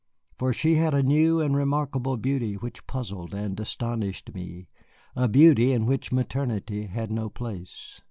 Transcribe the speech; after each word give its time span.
For 0.33 0.51
she 0.51 0.77
had 0.77 0.95
a 0.95 1.03
new 1.03 1.39
and 1.41 1.55
remarkable 1.55 2.17
beauty 2.17 2.55
which 2.55 2.87
puzzled 2.87 3.35
and 3.35 3.59
astonished 3.59 4.33
me, 4.33 4.67
a 5.15 5.27
beauty 5.27 5.73
in 5.73 5.85
which 5.85 6.11
maternity 6.11 6.85
had 6.87 7.11
no 7.11 7.29
place. 7.29 7.99